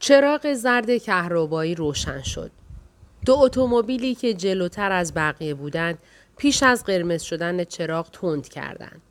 [0.00, 2.50] چراغ زرد کهربایی روشن شد.
[3.26, 5.98] دو اتومبیلی که جلوتر از بقیه بودند
[6.36, 9.02] پیش از قرمز شدن چراغ تند کردند.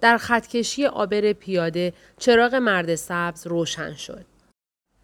[0.00, 4.24] در خطکشی آبر پیاده چراغ مرد سبز روشن شد.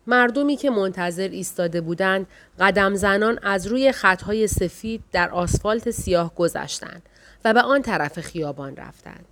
[0.06, 2.26] مردمی که منتظر ایستاده بودند
[2.60, 7.02] قدم زنان از روی خطهای سفید در آسفالت سیاه گذشتند
[7.44, 9.24] و به آن طرف خیابان رفتند.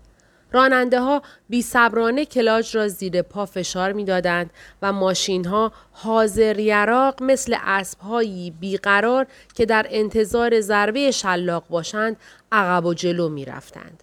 [0.53, 4.50] راننده ها بی صبرانه کلاج را زیر پا فشار می دادند
[4.82, 12.17] و ماشین ها حاضر یراق مثل اسبهایی بیقرار که در انتظار ضربه شلاق باشند
[12.53, 14.03] عقب و جلو می رفتند.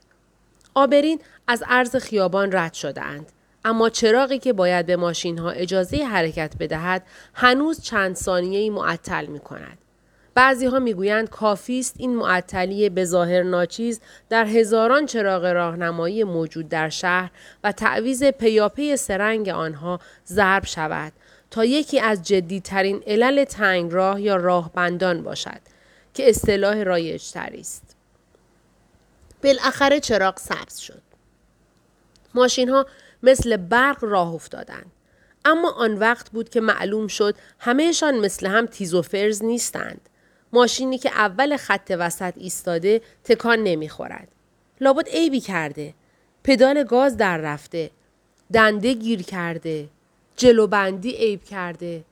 [0.75, 3.31] آبرین از عرض خیابان رد شدهاند.
[3.65, 7.03] اما چراغی که باید به ماشین ها اجازه حرکت بدهد
[7.33, 9.77] هنوز چند ثانیه معطل می کند.
[10.37, 16.69] بعضی ها می‌گویند کافی است این معطلی به ظاهر ناچیز در هزاران چراغ راهنمایی موجود
[16.69, 17.31] در شهر
[17.63, 21.13] و تعویز پیاپی سرنگ آنها ضرب شود
[21.51, 25.61] تا یکی از جدیترین علل تنگ راه یا راهبندان باشد
[26.13, 27.95] که اصطلاح رایجتری است.
[29.43, 31.01] بالاخره چراغ سبز شد.
[32.33, 32.85] ماشین ها
[33.23, 34.91] مثل برق راه افتادند.
[35.45, 40.01] اما آن وقت بود که معلوم شد همهشان مثل هم تیز و فرز نیستند.
[40.53, 44.27] ماشینی که اول خط وسط ایستاده تکان نمی‌خورد.
[44.81, 45.93] لابد عیبی کرده.
[46.43, 47.91] پدال گاز در رفته.
[48.53, 49.87] دنده گیر کرده.
[50.35, 52.03] جلوبندی عیب کرده.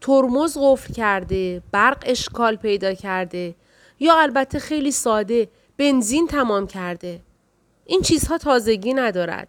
[0.00, 1.62] ترمز قفل کرده.
[1.72, 3.54] برق اشکال پیدا کرده.
[4.00, 7.20] یا البته خیلی ساده بنزین تمام کرده.
[7.86, 9.48] این چیزها تازگی ندارد.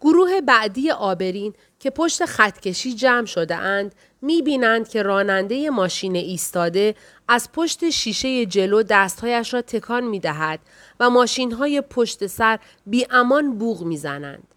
[0.00, 6.94] گروه بعدی آبرین که پشت خطکشی جمع شده اند می بینند که راننده ماشین ایستاده
[7.28, 10.60] از پشت شیشه جلو دستهایش را تکان می دهد
[11.00, 14.54] و ماشین های پشت سر بی امان بوغ می زنند.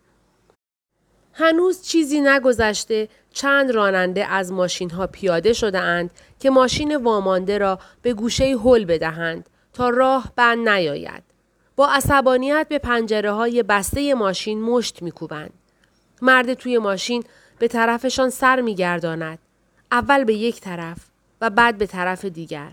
[1.34, 7.80] هنوز چیزی نگذشته چند راننده از ماشین ها پیاده شده اند که ماشین وامانده را
[8.02, 11.31] به گوشه هل بدهند تا راه بند نیاید.
[11.82, 15.54] با عصبانیت به پنجره های بسته ماشین مشت میکوبند.
[16.22, 17.24] مرد توی ماشین
[17.60, 19.40] به طرفشان سر میگرداند.
[19.92, 20.98] اول به یک طرف
[21.42, 22.72] و بعد به طرف دیگر.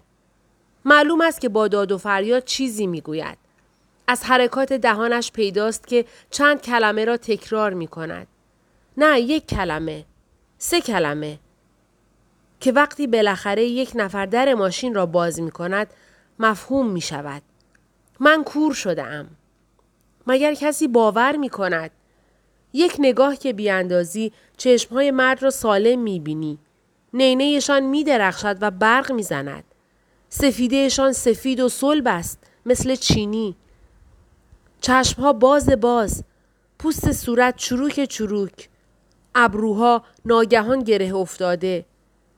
[0.84, 3.38] معلوم است که با داد و فریاد چیزی می‌گوید.
[4.06, 8.26] از حرکات دهانش پیداست که چند کلمه را تکرار می کند.
[8.96, 10.04] نه یک کلمه.
[10.58, 11.38] سه کلمه.
[12.60, 15.90] که وقتی بالاخره یک نفر در ماشین را باز می کند
[16.38, 17.42] مفهوم می شود.
[18.20, 19.26] من کور شده ام.
[20.26, 21.90] مگر کسی باور می کند؟
[22.72, 26.58] یک نگاه که بیاندازی چشمهای مرد را سالم می بینی.
[27.12, 29.64] نینهشان می درخشد و برق می زند.
[30.28, 33.56] سفیدهشان سفید و صلب است مثل چینی.
[34.80, 36.24] چشمها باز باز.
[36.78, 38.68] پوست صورت چروک چروک.
[39.34, 41.84] ابروها ناگهان گره افتاده.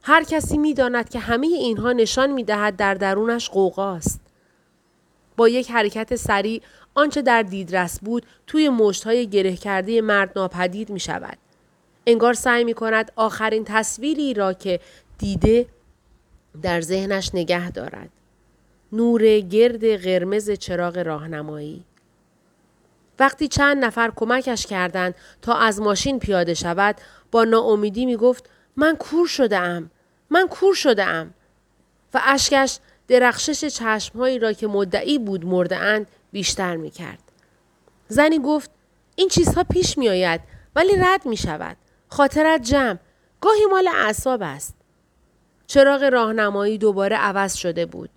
[0.03, 4.21] هر کسی می داند که همه اینها نشان می دهد در درونش قوقاست.
[5.37, 6.63] با یک حرکت سریع
[6.95, 11.39] آنچه در دیدرس بود توی مشتهای گره کرده مرد ناپدید می شود.
[12.07, 14.81] انگار سعی می کند آخرین تصویری را که
[15.19, 15.67] دیده
[16.63, 18.09] در ذهنش نگه دارد.
[18.93, 21.85] نور گرد قرمز چراغ راهنمایی.
[23.19, 26.97] وقتی چند نفر کمکش کردند تا از ماشین پیاده شود
[27.31, 29.91] با ناامیدی می گفت من کور شده ام.
[30.31, 31.35] من کور شده ام.
[32.15, 32.79] و اشکش
[33.11, 37.19] درخشش چشمهایی را که مدعی بود مرده اند بیشتر می کرد.
[38.09, 38.71] زنی گفت
[39.17, 40.41] این چیزها پیش می آید
[40.77, 41.77] ولی رد می شود.
[42.09, 42.99] خاطرت جمع.
[43.41, 44.75] گاهی مال اعصاب است.
[45.67, 48.11] چراغ راهنمایی دوباره عوض شده بود.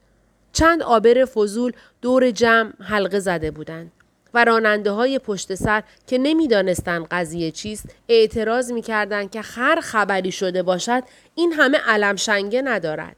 [0.51, 1.71] چند آبر فضول
[2.01, 3.91] دور جمع حلقه زده بودند.
[4.33, 10.63] و راننده های پشت سر که نمی‌دانستند قضیه چیست اعتراض می‌کردند که هر خبری شده
[10.63, 11.03] باشد
[11.35, 13.15] این همه علم شنگه ندارد.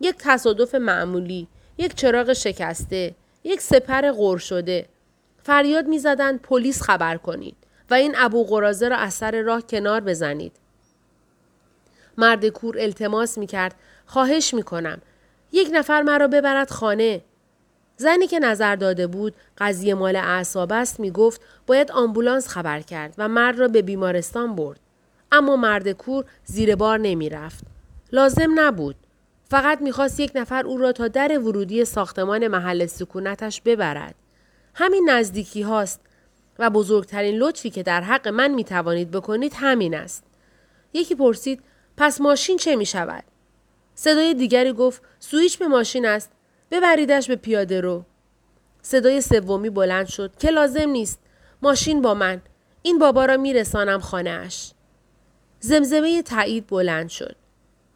[0.00, 1.48] یک تصادف معمولی،
[1.78, 3.14] یک چراغ شکسته،
[3.44, 4.86] یک سپر غور شده.
[5.42, 7.56] فریاد می‌زدند پلیس خبر کنید
[7.90, 10.52] و این ابو قرازه را از سر راه کنار بزنید.
[12.18, 13.74] مرد کور التماس می کرد.
[14.06, 15.00] خواهش می کنم.
[15.52, 17.22] یک نفر مرا ببرد خانه.
[17.96, 23.14] زنی که نظر داده بود قضیه مال اعصاب است می گفت باید آمبولانس خبر کرد
[23.18, 24.80] و مرد را به بیمارستان برد.
[25.32, 27.64] اما مرد کور زیر بار نمی رفت.
[28.12, 28.96] لازم نبود.
[29.48, 34.14] فقط می‌خواست یک نفر او را تا در ورودی ساختمان محل سکونتش ببرد.
[34.74, 36.00] همین نزدیکی هاست
[36.58, 40.24] و بزرگترین لطفی که در حق من می‌توانید بکنید همین است.
[40.92, 41.62] یکی پرسید
[41.96, 43.24] پس ماشین چه می شود؟
[43.94, 46.30] صدای دیگری گفت سویچ به ماشین است.
[46.70, 48.04] ببریدش به پیاده رو.
[48.82, 51.20] صدای سومی بلند شد که لازم نیست.
[51.62, 52.42] ماشین با من.
[52.82, 54.72] این بابا را میرسانم خانه اش.
[55.60, 57.36] زمزمه تایید بلند شد.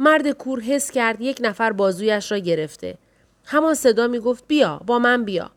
[0.02, 2.98] مرد کور حس کرد یک نفر بازویش را گرفته.
[3.44, 5.50] همان صدا می گفت بیا با من بیا.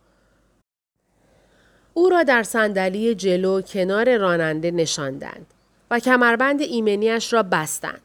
[1.94, 5.46] او را در صندلی جلو کنار راننده نشاندند
[5.92, 8.02] و کمربند ایمنیش را بستند.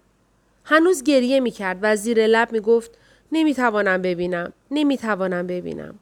[0.65, 2.91] هنوز گریه می کرد و زیر لب می گفت
[3.33, 4.53] نمی توانم ببینم.
[4.71, 5.99] نمی توانم ببینم.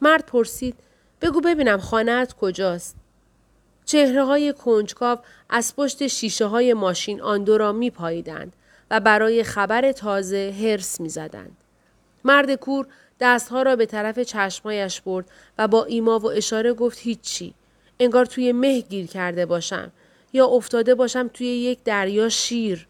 [0.00, 0.74] مرد پرسید
[1.22, 2.96] بگو ببینم خانهت کجاست؟
[3.84, 5.18] چهره های کنجکاو
[5.50, 8.52] از پشت شیشه های ماشین آن دو را می پاییدند
[8.90, 11.56] و برای خبر تازه هرس می زدند.
[12.24, 12.86] مرد کور
[13.20, 17.54] دستها را به طرف چشمایش برد و با ایما و اشاره گفت هیچی.
[18.00, 19.92] انگار توی مه گیر کرده باشم
[20.32, 22.88] یا افتاده باشم توی یک دریا شیر.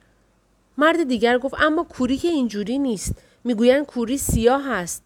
[0.78, 3.14] مرد دیگر گفت اما کوری که اینجوری نیست.
[3.44, 5.04] می‌گویند کوری سیاه است.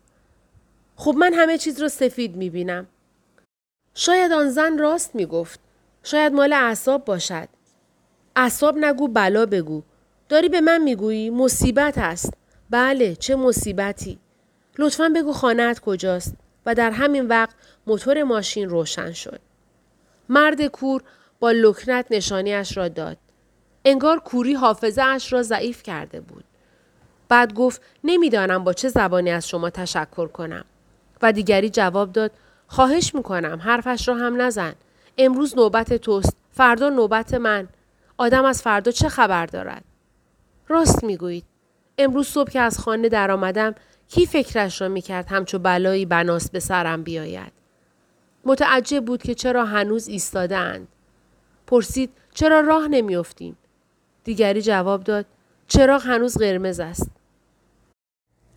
[0.97, 2.87] خب من همه چیز را سفید می‌بینم.
[3.95, 5.61] شاید آن زن راست می‌گفت.
[6.03, 7.49] شاید مال اعصاب باشد.
[8.37, 9.83] اعصاب نگو بلا بگو.
[10.29, 12.35] داری به من می‌گویی مصیبت است.
[12.71, 14.19] بله چه مصیبتی.
[14.79, 16.35] لطفا بگو خانهت کجاست
[16.67, 17.55] و در همین وقت
[17.87, 19.41] موتور ماشین روشن شد.
[20.29, 21.03] مرد کور
[21.41, 23.17] با لکنت نشانیش را داد.
[23.85, 26.45] انگار کوری حافظه اش را ضعیف کرده بود.
[27.29, 30.65] بعد گفت نمی‌دانم با چه زبانی از شما تشکر کنم.
[31.23, 32.31] و دیگری جواب داد
[32.69, 34.75] خواهش می‌کنم حرفش را هم نزن.
[35.19, 36.37] امروز نوبت توست.
[36.53, 37.69] فردا نوبت من.
[38.19, 39.85] آدم از فردا چه خبر دارد؟
[40.69, 41.45] راست می‌گویید.
[41.99, 43.75] امروز صبح که از خانه درآمدم
[44.09, 47.53] کی فکرش را می‌کرد همچو بلایی بناس به سرم بیاید؟
[48.45, 50.89] متعجب بود که چرا هنوز ایستاده اند.
[51.67, 53.57] پرسید چرا راه نمیافتیم؟
[54.25, 55.27] دیگری جواب داد
[55.69, 57.11] چراغ هنوز قرمز است.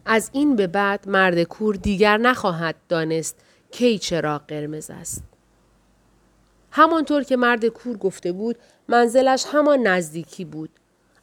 [0.06, 3.36] از این به بعد مرد کور دیگر نخواهد دانست
[3.72, 5.24] کی چراغ قرمز است.
[6.72, 8.56] همانطور که مرد کور گفته بود
[8.88, 10.70] منزلش همان نزدیکی بود.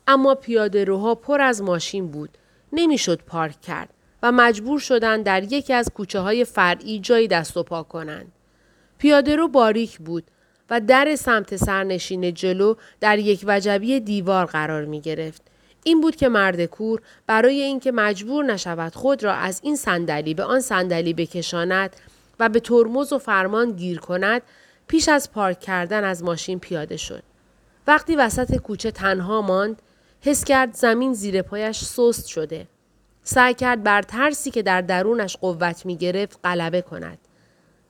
[0.09, 2.31] اما پیاده روها پر از ماشین بود.
[2.73, 3.89] نمی‌شد پارک کرد
[4.23, 8.33] و مجبور شدند در یکی از کوچه های فرعی جایی دست و پا کنند.
[8.99, 10.25] پیاده رو باریک بود
[10.71, 15.43] و در سمت سرنشین جلو در یک وجبی دیوار قرار می گرفت.
[15.85, 20.43] این بود که مرد کور برای اینکه مجبور نشود خود را از این صندلی به
[20.43, 21.97] آن صندلی بکشاند
[22.41, 24.43] و به ترمز و فرمان گیر کند
[24.89, 27.23] پیش از پارک کردن از ماشین پیاده شد.
[27.87, 29.83] وقتی وسط کوچه تنها ماند
[30.27, 32.67] حس کرد زمین زیر پایش سست شده.
[33.23, 37.19] سعی کرد بر ترسی که در درونش قوت می گرفت غلبه کند.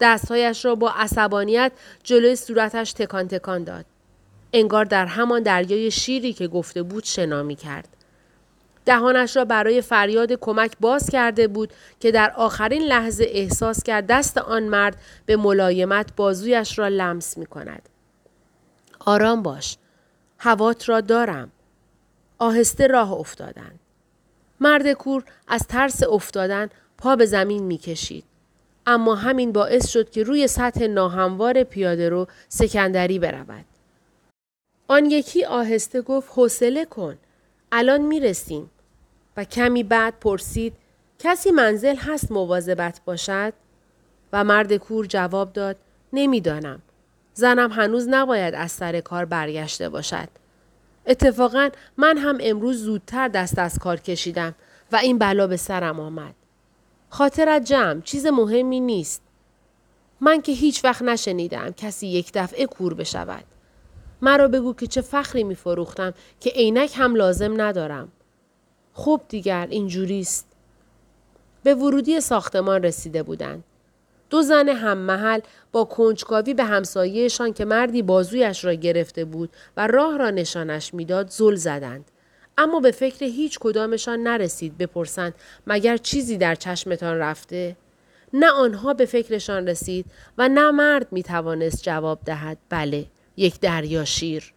[0.01, 1.73] دستهایش را با عصبانیت
[2.03, 3.85] جلوی صورتش تکان تکان داد.
[4.53, 7.89] انگار در همان دریای شیری که گفته بود شنا می کرد.
[8.87, 14.39] دهانش را برای فریاد کمک باز کرده بود که در آخرین لحظه احساس کرد دست
[14.39, 14.97] آن مرد
[15.27, 17.89] به ملایمت بازویش را لمس می کند.
[19.01, 19.77] آرام باش.
[20.39, 21.51] هوات را دارم.
[22.39, 23.81] آهسته راه افتادند.
[24.61, 28.25] مرد کور از ترس افتادن پا به زمین می کشید.
[28.87, 33.65] اما همین باعث شد که روی سطح ناهموار پیاده رو سکندری برود.
[34.89, 37.19] آن یکی آهسته گفت حوصله کن.
[37.73, 38.71] الان می رسیم.
[39.37, 40.73] و کمی بعد پرسید
[41.19, 43.53] کسی منزل هست مواظبت باشد؟
[44.33, 45.77] و مرد کور جواب داد
[46.13, 46.83] نمی‌دانم.
[47.35, 50.29] زنم هنوز نباید از سر کار برگشته باشد.
[51.07, 54.55] اتفاقا من هم امروز زودتر دست از کار کشیدم
[54.93, 56.35] و این بلا به سرم آمد.
[57.09, 59.23] خاطرت جمع چیز مهمی نیست.
[60.21, 63.45] من که هیچ وقت نشنیدم کسی یک دفعه کور بشود.
[64.23, 68.13] مرا بگو که چه فخری می فروختم که عینک هم لازم ندارم.
[68.93, 70.47] خوب دیگر اینجوریست.
[71.63, 73.65] به ورودی ساختمان رسیده بودند.
[74.31, 75.41] دو زن هم محل
[75.73, 81.31] با کنجکاوی به همسایهشان که مردی بازویش را گرفته بود و راه را نشانش می‌داد
[81.31, 82.11] زل زدند.
[82.59, 85.35] اما به فکر هیچ کدامشان نرسید بپرسند
[85.67, 87.77] مگر چیزی در چشمتان رفته؟
[88.33, 90.07] نه آنها به فکرشان رسید
[90.39, 94.55] و نه مرد می توانست جواب دهد بله یک دریا شیر.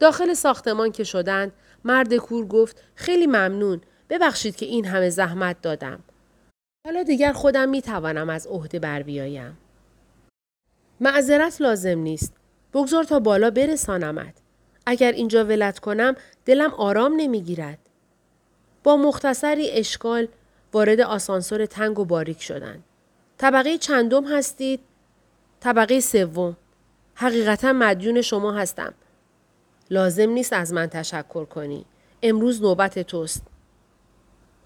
[0.00, 1.52] داخل ساختمان که شدند
[1.84, 6.00] مرد کور گفت خیلی ممنون ببخشید که این همه زحمت دادم.
[6.86, 9.58] حالا دیگر خودم می توانم از عهده بر بیایم.
[11.00, 12.32] معذرت لازم نیست.
[12.74, 14.34] بگذار تا بالا برسانمت.
[14.86, 16.14] اگر اینجا ولت کنم
[16.44, 17.78] دلم آرام نمی‌گیرد.
[18.84, 20.28] با مختصری اشکال
[20.72, 22.84] وارد آسانسور تنگ و باریک شدند.
[23.38, 24.80] طبقه چندم هستید؟
[25.60, 26.56] طبقه سوم.
[27.14, 28.94] حقیقتا مدیون شما هستم.
[29.90, 31.84] لازم نیست از من تشکر کنی.
[32.22, 33.42] امروز نوبت توست.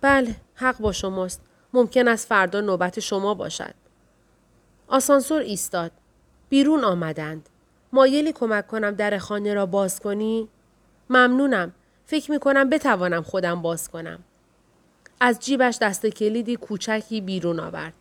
[0.00, 1.50] بله، حق با شماست.
[1.73, 3.75] ممکن است فردا نوبت شما باشد.
[4.89, 5.91] آسانسور ایستاد.
[6.49, 7.49] بیرون آمدند.
[7.93, 10.49] مایلی کمک کنم در خانه را باز کنی؟
[11.11, 11.73] ممنونم.
[12.07, 14.19] فکر می کنم بتوانم خودم باز کنم.
[15.21, 17.93] از جیبش دست کلیدی کوچکی بیرون آورد.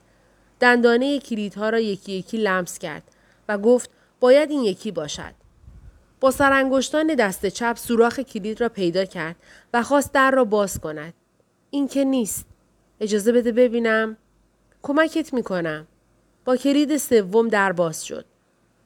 [0.60, 3.04] دندانه کلیدها را یکی یکی لمس کرد
[3.50, 5.34] و گفت باید این یکی باشد.
[6.20, 9.36] با سرانگشتان دست چپ سوراخ کلید را پیدا کرد
[9.74, 11.14] و خواست در را باز کند.
[11.70, 12.46] این که نیست.
[13.00, 14.18] اجازه بده ببینم.
[14.82, 15.88] کمکت می کنم.
[16.46, 18.26] با کلید سوم در باز شد.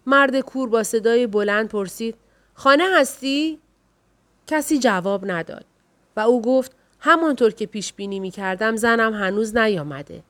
[0.06, 2.16] مرد کور با صدای بلند پرسید
[2.54, 3.60] خانه هستی؟
[4.48, 5.66] کسی جواب نداد
[6.16, 10.24] و او گفت همانطور که پیش بینی می کردم زنم هنوز نیامده.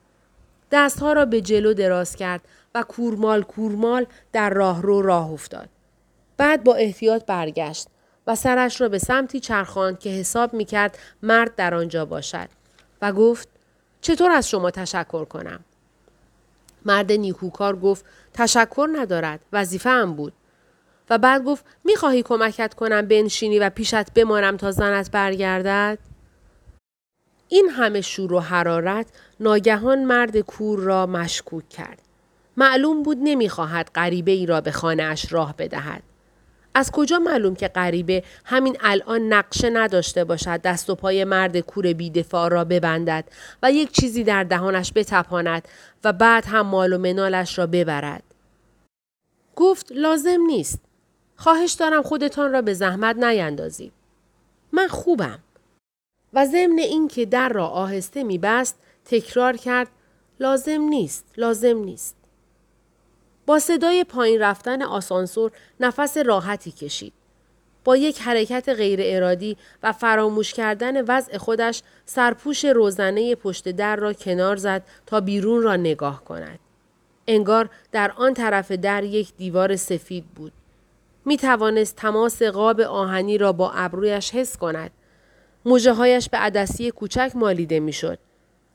[0.70, 2.40] دستها را به جلو دراز کرد
[2.74, 5.68] و کورمال کورمال در راهرو راه افتاد.
[6.36, 7.88] بعد با احتیاط برگشت
[8.26, 12.48] و سرش را به سمتی چرخاند که حساب می کرد مرد در آنجا باشد
[13.02, 13.48] و گفت
[14.04, 15.60] چطور از شما تشکر کنم؟
[16.84, 20.32] مرد نیکوکار گفت تشکر ندارد وظیفه هم بود.
[21.10, 25.98] و بعد گفت می‌خواهی کمکت کنم بنشینی و پیشت بمانم تا زنت برگردد؟
[27.48, 29.06] این همه شور و حرارت
[29.40, 32.02] ناگهان مرد کور را مشکوک کرد.
[32.56, 36.02] معلوم بود نمی‌خواهد غریبه ای را به خانه اش راه بدهد.
[36.74, 41.92] از کجا معلوم که غریبه همین الان نقشه نداشته باشد دست و پای مرد کور
[41.92, 43.24] بیدفاع را ببندد
[43.62, 45.68] و یک چیزی در دهانش بتپاند
[46.04, 48.22] و بعد هم مال و منالش را ببرد.
[49.56, 50.80] گفت لازم نیست.
[51.36, 53.92] خواهش دارم خودتان را به زحمت نیندازید.
[54.72, 55.38] من خوبم.
[56.34, 59.88] و ضمن اینکه در را آهسته میبست تکرار کرد
[60.40, 62.16] لازم نیست لازم نیست
[63.46, 67.12] با صدای پایین رفتن آسانسور نفس راحتی کشید.
[67.84, 74.12] با یک حرکت غیر ارادی و فراموش کردن وضع خودش سرپوش روزنه پشت در را
[74.12, 76.58] کنار زد تا بیرون را نگاه کند.
[77.26, 80.52] انگار در آن طرف در یک دیوار سفید بود.
[81.24, 84.90] می توانست تماس قاب آهنی را با ابرویش حس کند.
[85.64, 88.18] موجه هایش به عدسی کوچک مالیده می شد.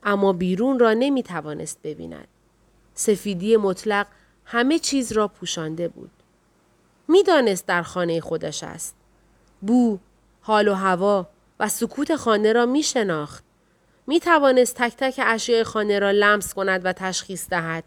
[0.04, 2.28] اما بیرون را نمی توانست ببیند.
[2.94, 4.08] سفیدی مطلق
[4.52, 6.12] همه چیز را پوشانده بود.
[7.08, 8.96] می‌دانست در خانه خودش است.
[9.62, 10.00] بو،
[10.42, 11.28] حال و هوا
[11.60, 13.44] و سکوت خانه را می شناخت.
[14.08, 17.84] می توانست تک تک اشیاء خانه را لمس کند و تشخیص دهد.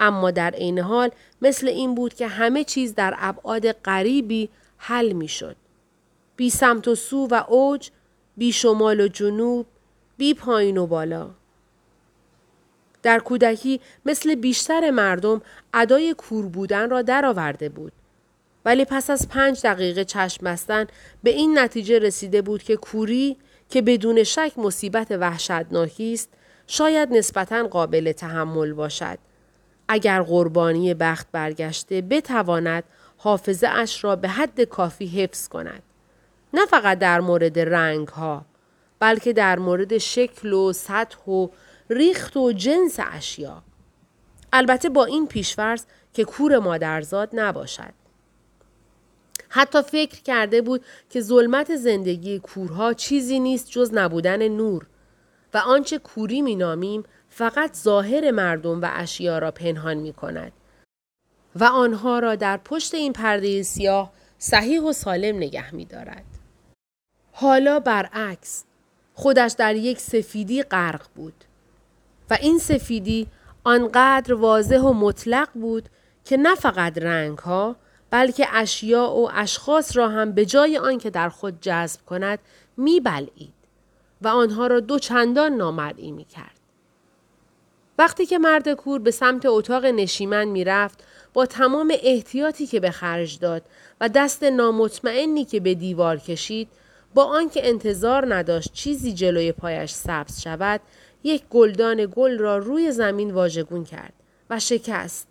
[0.00, 1.10] اما در عین حال
[1.42, 5.56] مثل این بود که همه چیز در ابعاد غریبی حل می شد.
[6.36, 7.90] بی سمت و سو و اوج،
[8.36, 9.66] بی شمال و جنوب،
[10.16, 11.30] بی پایین و بالا.
[13.02, 15.42] در کودکی مثل بیشتر مردم
[15.74, 17.92] ادای کور بودن را درآورده بود.
[18.64, 20.86] ولی پس از پنج دقیقه چشم بستن
[21.22, 23.36] به این نتیجه رسیده بود که کوری
[23.70, 26.28] که بدون شک مصیبت وحشتناکی است
[26.66, 29.18] شاید نسبتا قابل تحمل باشد.
[29.88, 32.84] اگر قربانی بخت برگشته بتواند
[33.16, 35.82] حافظه اش را به حد کافی حفظ کند.
[36.54, 38.44] نه فقط در مورد رنگ ها
[39.00, 41.48] بلکه در مورد شکل و سطح و
[41.90, 43.62] ریخت و جنس اشیا.
[44.52, 47.94] البته با این پیشورز که کور مادرزاد نباشد.
[49.48, 54.86] حتی فکر کرده بود که ظلمت زندگی کورها چیزی نیست جز نبودن نور
[55.54, 60.52] و آنچه کوری مینامیم فقط ظاهر مردم و اشیا را پنهان می کند
[61.56, 66.24] و آنها را در پشت این پرده سیاه صحیح و سالم نگه می دارد.
[67.32, 68.64] حالا برعکس
[69.14, 71.44] خودش در یک سفیدی غرق بود.
[72.30, 73.26] و این سفیدی
[73.64, 75.88] آنقدر واضح و مطلق بود
[76.24, 77.76] که نه فقط رنگ ها
[78.10, 82.38] بلکه اشیاء و اشخاص را هم به جای آنکه در خود جذب کند
[82.76, 83.54] میبلعید
[84.22, 86.58] و آنها را دو چندان نامرئی می کرد.
[87.98, 93.38] وقتی که مرد کور به سمت اتاق نشیمن می‌رفت با تمام احتیاطی که به خرج
[93.38, 93.62] داد
[94.00, 96.68] و دست نامطمئنی که به دیوار کشید
[97.14, 100.80] با آنکه انتظار نداشت چیزی جلوی پایش سبز شود
[101.22, 104.12] یک گلدان گل را روی زمین واژگون کرد
[104.50, 105.28] و شکست.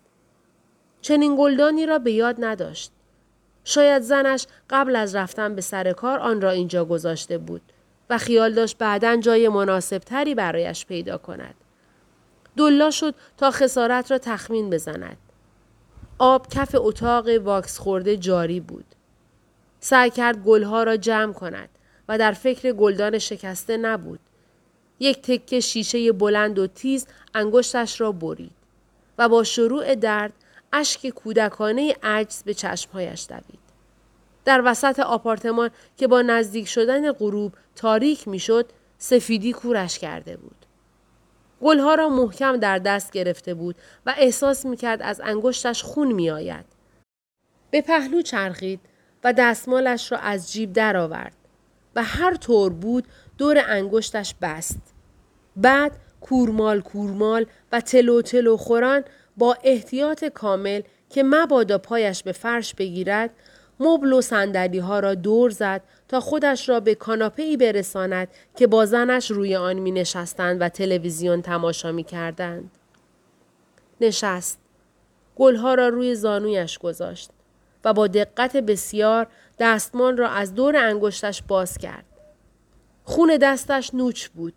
[1.00, 2.92] چنین گلدانی را به یاد نداشت.
[3.64, 7.62] شاید زنش قبل از رفتن به سر کار آن را اینجا گذاشته بود
[8.10, 11.54] و خیال داشت بعدا جای مناسب تری برایش پیدا کند.
[12.56, 15.16] دلا شد تا خسارت را تخمین بزند.
[16.18, 18.84] آب کف اتاق واکس خورده جاری بود.
[19.80, 21.68] سعی کرد گلها را جمع کند
[22.08, 24.20] و در فکر گلدان شکسته نبود.
[25.00, 28.52] یک تکه شیشه بلند و تیز انگشتش را برید
[29.18, 30.32] و با شروع درد
[30.72, 33.68] اشک کودکانه عجز به چشمهایش دوید.
[34.44, 40.66] در وسط آپارتمان که با نزدیک شدن غروب تاریک می‌شد سفیدی کورش کرده بود.
[41.62, 43.76] گلها را محکم در دست گرفته بود
[44.06, 46.64] و احساس می‌کرد از انگشتش خون میآید.
[47.70, 48.80] به پهلو چرخید
[49.24, 51.36] و دستمالش را از جیب درآورد
[51.96, 53.04] و هر طور بود
[53.38, 54.80] دور انگشتش بست.
[55.56, 59.04] بعد کورمال کورمال و تلو تلو خوران
[59.36, 63.30] با احتیاط کامل که مبادا پایش به فرش بگیرد
[63.80, 68.66] مبل و سندلی ها را دور زد تا خودش را به کاناپه ای برساند که
[68.66, 72.70] با زنش روی آن می نشستند و تلویزیون تماشا می کردند.
[74.00, 74.58] نشست.
[75.36, 77.30] گلها را روی زانویش گذاشت
[77.84, 79.26] و با دقت بسیار
[79.58, 82.04] دستمان را از دور انگشتش باز کرد.
[83.08, 84.52] خون دستش نوچ بود.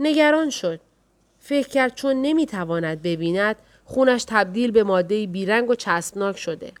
[0.00, 0.80] نگران شد.
[1.38, 6.72] فکر کرد چون نمی‌تواند ببیند خونش تبدیل به ماده بیرنگ و چسبناک شده.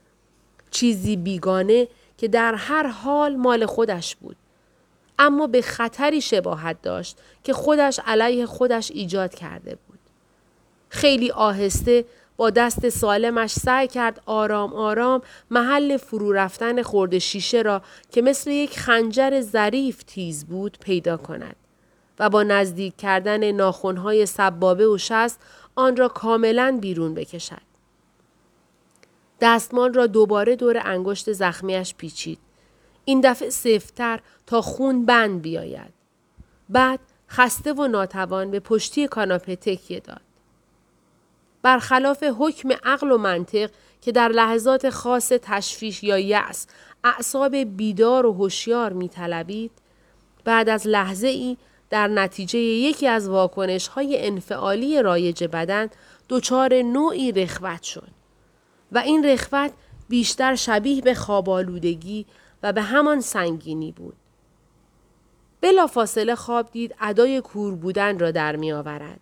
[0.70, 4.36] چیزی بیگانه که در هر حال مال خودش بود.
[5.18, 9.98] اما به خطری شباهت داشت که خودش علیه خودش ایجاد کرده بود.
[10.88, 12.04] خیلی آهسته
[12.40, 17.82] با دست سالمش سعی کرد آرام آرام محل فرو رفتن خورد شیشه را
[18.12, 21.56] که مثل یک خنجر ظریف تیز بود پیدا کند
[22.18, 25.40] و با نزدیک کردن ناخونهای سبابه و شست
[25.74, 27.62] آن را کاملا بیرون بکشد.
[29.40, 32.38] دستمان را دوباره دور انگشت زخمیش پیچید.
[33.04, 35.94] این دفعه سفتر تا خون بند بیاید.
[36.68, 40.29] بعد خسته و ناتوان به پشتی کاناپه تکیه داد.
[41.62, 46.66] برخلاف حکم عقل و منطق که در لحظات خاص تشویش یا یأس
[47.04, 49.70] اعصاب بیدار و هوشیار میطلبید
[50.44, 51.56] بعد از لحظه ای
[51.90, 55.88] در نتیجه یکی از واکنش های انفعالی رایج بدن
[56.28, 58.08] دچار نوعی رخوت شد
[58.92, 59.72] و این رخوت
[60.08, 62.26] بیشتر شبیه به خوابالودگی
[62.62, 64.16] و به همان سنگینی بود.
[65.60, 69.20] بلا فاصله خواب دید ادای کور بودن را در می آورد.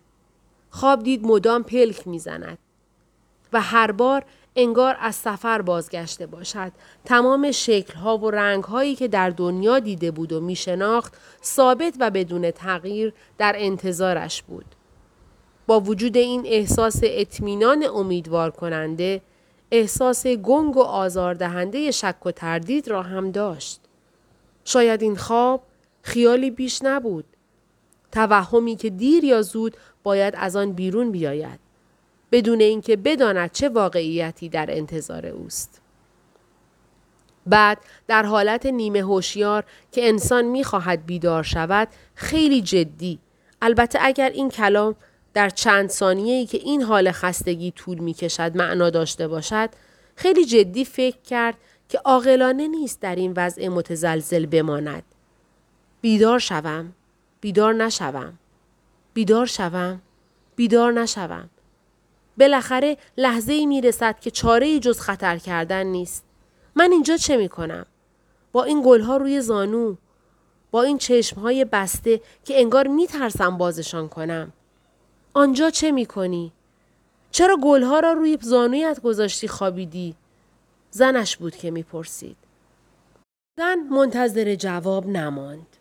[0.69, 2.57] خواب دید مدام پلک می زند.
[3.53, 6.71] و هر بار انگار از سفر بازگشته باشد
[7.05, 12.51] تمام شکلها و رنگهایی که در دنیا دیده بود و می شناخت ثابت و بدون
[12.51, 14.65] تغییر در انتظارش بود.
[15.67, 19.21] با وجود این احساس اطمینان امیدوار کننده
[19.71, 23.81] احساس گنگ و آزاردهنده شک و تردید را هم داشت.
[24.65, 25.63] شاید این خواب
[26.01, 27.25] خیالی بیش نبود.
[28.11, 31.59] توهمی که دیر یا زود باید از آن بیرون بیاید.
[32.31, 35.81] بدون اینکه بداند چه واقعیتی در انتظار اوست.
[37.45, 43.19] بعد در حالت نیمه هوشیار که انسان می‌خواهد بیدار شود خیلی جدی
[43.61, 44.95] البته اگر این کلام
[45.33, 49.69] در چند ثانیه ای که این حال خستگی طول می کشد معنا داشته باشد
[50.15, 51.55] خیلی جدی فکر کرد
[51.89, 55.03] که عاقلانه نیست در این وضع متزلزل بماند.
[56.01, 56.93] بیدار شوم،
[57.41, 58.33] بیدار نشوم،
[59.13, 60.01] بیدار شوم،
[60.55, 61.49] بیدار نشوم.
[62.37, 66.25] بالاخره لحظه ای می رسد که چاره ای جز خطر کردن نیست.
[66.75, 67.85] من اینجا چه می کنم؟
[68.51, 69.95] با این گلها روی زانو،
[70.71, 74.53] با این چشمهای بسته که انگار می ترسم بازشان کنم.
[75.33, 76.51] آنجا چه می کنی؟
[77.31, 80.15] چرا گلها را روی زانویت گذاشتی خوابیدی؟
[80.91, 82.37] زنش بود که می‌پرسید.
[83.57, 85.77] زن منتظر جواب نماند.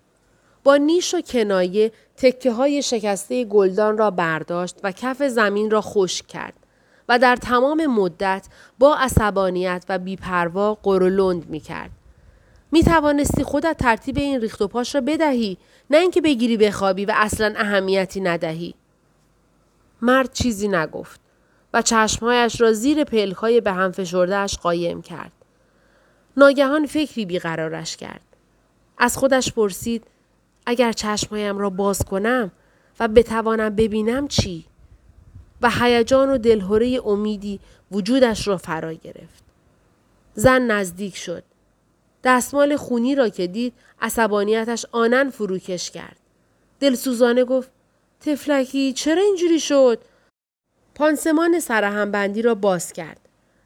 [0.64, 6.26] با نیش و کنایه تکه های شکسته گلدان را برداشت و کف زمین را خشک
[6.26, 6.54] کرد
[7.08, 11.90] و در تمام مدت با عصبانیت و بیپروا قرولند می کرد.
[12.72, 15.58] می توانستی خودت ترتیب این ریخت و پاش را بدهی
[15.90, 18.74] نه اینکه بگیری بخوابی و اصلا اهمیتی ندهی.
[20.02, 21.20] مرد چیزی نگفت
[21.74, 25.32] و چشمهایش را زیر پلکای به هم فشردهش قایم کرد.
[26.36, 28.20] ناگهان فکری بیقرارش کرد.
[28.98, 30.04] از خودش پرسید
[30.70, 32.50] اگر چشمهایم را باز کنم
[33.00, 34.64] و بتوانم ببینم چی؟
[35.62, 37.60] و هیجان و دلهوره امیدی
[37.92, 39.44] وجودش را فرا گرفت.
[40.34, 41.42] زن نزدیک شد.
[42.24, 46.16] دستمال خونی را که دید عصبانیتش آنن فروکش کرد.
[46.80, 47.70] دلسوزانه گفت
[48.20, 49.98] تفلکی چرا اینجوری شد؟
[50.94, 53.20] پانسمان سرهمبندی را باز کرد.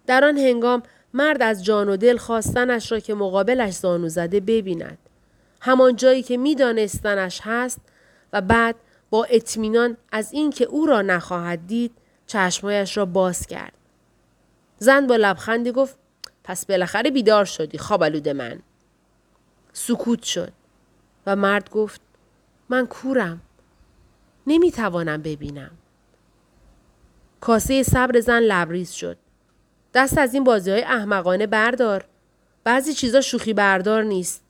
[0.06, 0.82] در آن هنگام
[1.14, 4.98] مرد از جان و دل خواستنش را که مقابلش زانو زده ببیند.
[5.64, 7.80] همان جایی که میدانستنش هست
[8.32, 8.76] و بعد
[9.10, 11.92] با اطمینان از اینکه او را نخواهد دید
[12.26, 13.72] چشمایش را باز کرد.
[14.78, 15.96] زن با لبخندی گفت
[16.44, 18.60] پس بالاخره بیدار شدی خوابالود من.
[19.72, 20.52] سکوت شد
[21.26, 22.00] و مرد گفت
[22.68, 23.40] من کورم.
[24.46, 25.70] نمی‌توانم ببینم.
[27.40, 29.16] کاسه صبر زن لبریز شد.
[29.94, 32.04] دست از این بازی های احمقانه بردار.
[32.64, 34.44] بعضی چیزا شوخی بردار نیست.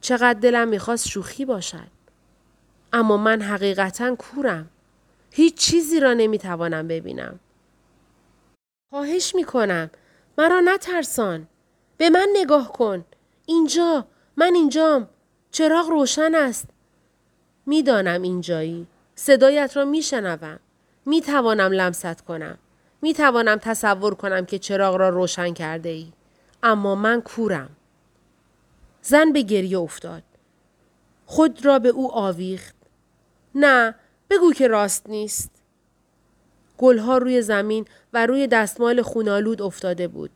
[0.00, 1.88] چقدر دلم می‌خواست شوخی باشد.
[2.92, 4.68] اما من حقیقتا کورم.
[5.30, 7.40] هیچ چیزی را نمی‌توانم ببینم.
[8.90, 9.90] خواهش می‌کنم.
[10.38, 11.46] مرا نترسان.
[11.96, 13.04] به من نگاه کن.
[13.46, 14.06] اینجا.
[14.36, 15.08] من اینجام.
[15.50, 16.68] چراغ روشن است.
[17.66, 18.86] می‌دانم اینجایی.
[19.14, 20.58] صدایت را میشنوم.
[21.06, 22.58] می توانم لمست کنم.
[23.02, 26.12] می توانم تصور کنم که چراغ را روشن کرده ای.
[26.62, 27.70] اما من کورم.
[29.08, 30.22] زن به گریه افتاد.
[31.26, 32.74] خود را به او آویخت.
[33.54, 33.94] نه
[34.30, 35.50] بگو که راست نیست.
[36.78, 40.30] گلها روی زمین و روی دستمال خونالود افتاده بود.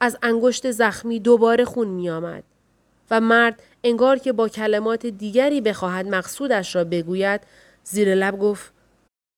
[0.00, 2.44] از انگشت زخمی دوباره خون می آمد.
[3.10, 7.40] و مرد انگار که با کلمات دیگری بخواهد مقصودش را بگوید
[7.84, 8.72] زیر لب گفت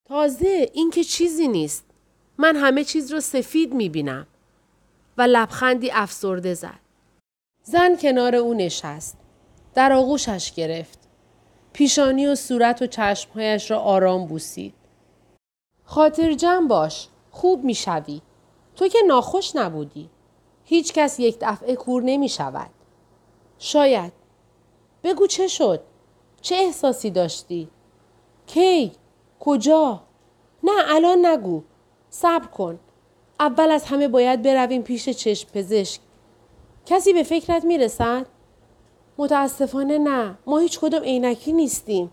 [0.08, 1.84] تازه این که چیزی نیست.
[2.38, 4.26] من همه چیز را سفید می بینم.
[5.18, 6.79] و لبخندی افسرده زد.
[7.70, 9.16] زن کنار او نشست.
[9.74, 10.98] در آغوشش گرفت.
[11.72, 14.74] پیشانی و صورت و چشمهایش را آرام بوسید.
[15.84, 17.08] خاطر جمع باش.
[17.30, 18.20] خوب می شوی.
[18.76, 20.10] تو که ناخوش نبودی.
[20.64, 22.70] هیچ کس یک دفعه کور نمی شود.
[23.58, 24.12] شاید.
[25.04, 25.82] بگو چه شد؟
[26.40, 27.68] چه احساسی داشتی؟
[28.46, 28.92] کی؟
[29.40, 30.02] کجا؟
[30.62, 31.62] نه الان نگو.
[32.10, 32.78] صبر کن.
[33.40, 36.00] اول از همه باید برویم پیش چشم پزشک.
[36.86, 38.26] کسی به فکرت می‌رسد؟
[39.18, 40.38] متاسفانه نه.
[40.46, 42.12] ما هیچ کدوم عینکی نیستیم.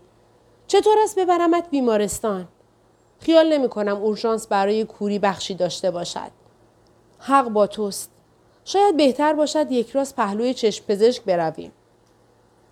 [0.66, 2.48] چطور است ببرمت بیمارستان؟
[3.20, 6.30] خیال نمی کنم اورژانس برای کوری بخشی داشته باشد.
[7.18, 8.10] حق با توست.
[8.64, 11.72] شاید بهتر باشد یک راست پهلوی چشم پزشک برویم.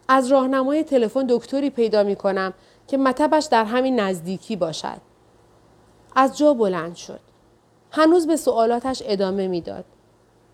[0.09, 2.55] از راهنمای تلفن دکتری پیدا می کنم
[2.89, 5.01] که مطبش در همین نزدیکی باشد.
[6.17, 7.21] از جا بلند شد.
[7.91, 9.85] هنوز به سوالاتش ادامه می‌داد.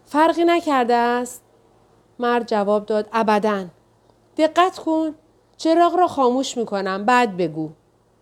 [0.07, 1.43] فرقی نکرده است؟
[2.19, 3.67] مرد جواب داد ابدا.
[4.37, 5.15] دقت کن.
[5.57, 7.71] چراغ را خاموش می کنم بعد بگو.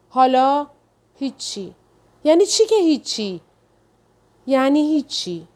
[0.08, 0.66] حالا
[1.14, 1.74] هیچی.
[2.24, 3.40] یعنی چی که هیچی؟
[4.46, 5.48] یعنی هیچی.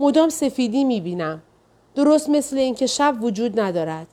[0.00, 1.42] مدام سفیدی می بینم.
[1.94, 4.06] درست مثل اینکه شب وجود ندارد.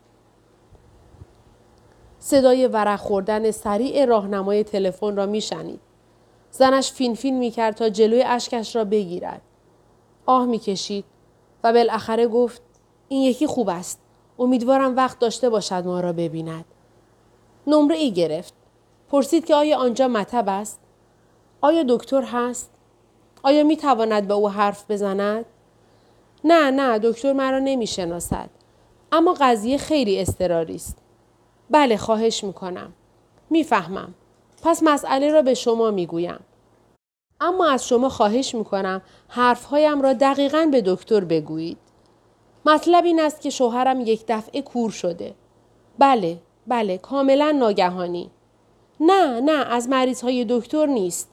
[2.20, 5.80] صدای ورق خوردن سریع راهنمای تلفن را میشنید.
[6.52, 9.42] زنش فین فین می کرد تا جلوی اشکش را بگیرد.
[10.26, 11.06] آه می کشید
[11.64, 12.62] و بالاخره گفت
[13.10, 14.00] این یکی خوب است.
[14.40, 16.66] امیدوارم وقت داشته باشد ما را ببیند.
[17.68, 18.54] نمره ای گرفت.
[19.10, 20.80] پرسید که آیا آنجا مطب است؟
[21.62, 22.70] آیا دکتر هست؟
[23.44, 25.46] آیا می تواند به او حرف بزند؟
[26.44, 28.50] نه نه دکتر مرا نمی شناسد.
[29.12, 30.98] اما قضیه خیلی استراری است.
[31.70, 32.94] بله خواهش می کنم.
[33.50, 34.14] می‌فهمم.
[34.64, 36.40] پس مسئله را به شما می گویم.
[37.42, 41.78] اما از شما خواهش می کنم حرفهایم را دقیقا به دکتر بگویید.
[42.66, 45.34] مطلب این است که شوهرم یک دفعه کور شده.
[46.00, 48.32] بله، بله، کاملا ناگهانی.
[49.00, 51.30] نه، نه، از مریض های دکتر نیست.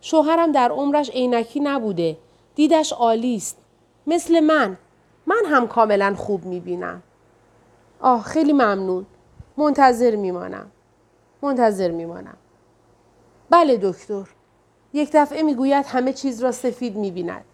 [0.00, 2.18] شوهرم در عمرش عینکی نبوده.
[2.54, 3.58] دیدش عالی است.
[4.06, 4.78] مثل من.
[5.26, 7.02] من هم کاملا خوب می بینم.
[8.00, 9.06] آه خیلی ممنون.
[9.56, 10.70] منتظر میمانم.
[11.42, 12.36] منتظر میمانم.
[13.50, 14.37] بله دکتر.
[14.92, 17.44] یک دفعه می‌گوید همه چیز را سفید می‌بیند.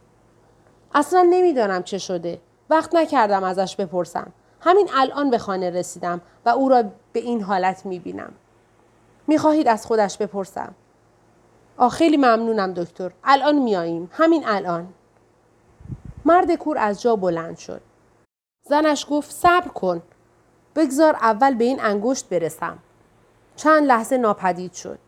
[0.95, 2.41] اصلا نمی‌دانم چه شده.
[2.71, 4.33] وقت نکردم ازش بپرسم.
[4.61, 8.33] همین الان به خانه رسیدم و او را به این حالت می‌بینم.
[9.27, 10.75] می‌خواهید از خودش بپرسم.
[11.77, 13.13] آه خیلی ممنونم دکتر.
[13.25, 14.11] الان میاییم.
[14.13, 14.89] همین الان.
[16.25, 17.81] مرد کور از جا بلند شد.
[18.63, 20.03] زنش گفت صبر کن.
[20.77, 22.79] بگذار اول به این انگشت برسم.
[23.57, 24.99] چند لحظه ناپدید شد.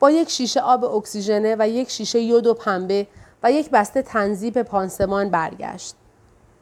[0.00, 3.06] با یک شیشه آب اکسیژنه و یک شیشه یود و پنبه
[3.42, 5.94] و یک بسته تنظیب پانسمان برگشت.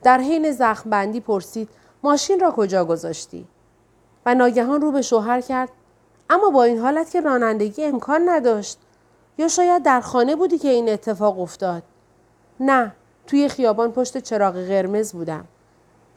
[0.03, 1.69] در حین زخمبندی پرسید
[2.03, 3.47] ماشین را کجا گذاشتی؟
[4.27, 5.69] و ناگهان رو به شوهر کرد
[6.31, 8.79] اما با این حالت که رانندگی امکان نداشت.
[9.39, 11.83] یا شاید در خانه بودی که این اتفاق افتاد؟
[12.61, 12.93] نه
[13.27, 15.45] توی خیابان پشت چراغ قرمز بودم.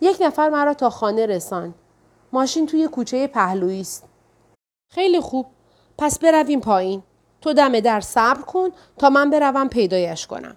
[0.01, 1.73] یک نفر مرا تا خانه رساند.
[2.33, 4.03] ماشین توی کوچه پهلویی است.
[4.93, 5.45] خیلی خوب
[5.97, 7.03] پس برویم پایین.
[7.41, 10.55] تو دم در صبر کن تا من بروم پیدایش کنم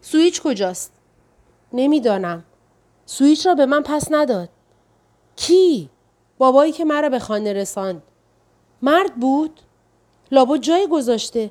[0.00, 0.92] سویچ کجاست
[1.72, 2.44] نمی‌دانم
[3.06, 4.48] سویچ را به من پس نداد
[5.36, 5.90] کی
[6.38, 8.02] بابایی که مرا به خانه رساند
[8.82, 9.60] مرد بود
[10.30, 11.50] لابد جای گذاشته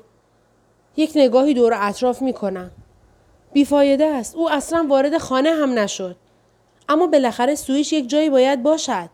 [0.96, 2.70] یک نگاهی دور اطراف می کنم.
[3.52, 4.36] بیفایده است.
[4.36, 6.16] او اصلا وارد خانه هم نشد.
[6.88, 9.10] اما بالاخره سویچ یک جایی باید باشد.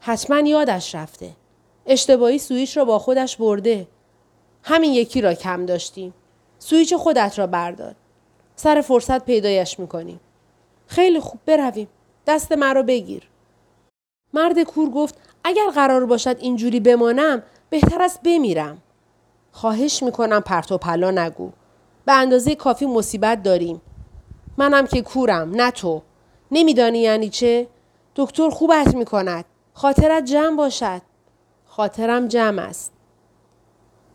[0.00, 1.30] حتما یادش رفته.
[1.86, 3.86] اشتباهی سویچ را با خودش برده.
[4.62, 6.14] همین یکی را کم داشتیم.
[6.58, 7.94] سویچ خودت را بردار.
[8.56, 10.20] سر فرصت پیدایش می‌کنیم.
[10.86, 11.88] خیلی خوب برویم.
[12.26, 13.28] دست مرا بگیر.
[14.34, 18.78] مرد کور گفت اگر قرار باشد اینجوری بمانم بهتر است بمیرم.
[19.52, 21.50] خواهش می‌کنم پرت و پلا نگو.
[22.04, 23.80] به اندازه کافی مصیبت داریم.
[24.58, 26.02] منم که کورم نه تو.
[26.50, 27.66] نمیدانی یعنی چه؟
[28.16, 29.44] دکتر خوبت می کند.
[29.74, 31.02] خاطرت جمع باشد.
[31.66, 32.92] خاطرم جمع است.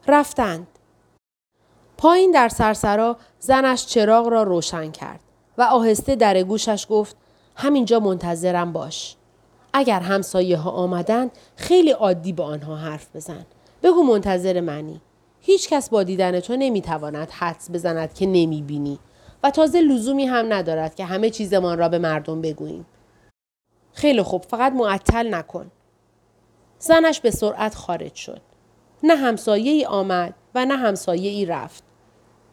[0.07, 0.67] رفتند.
[1.97, 5.19] پایین در سرسرا زنش چراغ را روشن کرد
[5.57, 7.15] و آهسته در گوشش گفت
[7.55, 9.15] همینجا منتظرم باش.
[9.73, 13.45] اگر همسایه ها آمدند خیلی عادی با آنها حرف بزن.
[13.83, 15.01] بگو منتظر منی.
[15.39, 18.99] هیچ کس با دیدن تو نمی‌تواند حدس بزند که نمی‌بینی
[19.43, 22.85] و تازه لزومی هم ندارد که همه چیزمان را به مردم بگوییم.
[23.93, 25.71] خیلی خوب فقط معطل نکن.
[26.79, 28.41] زنش به سرعت خارج شد.
[29.03, 31.83] نه همسایه ای آمد و نه همسایه ای رفت.